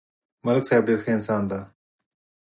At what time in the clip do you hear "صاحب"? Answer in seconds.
0.67-0.83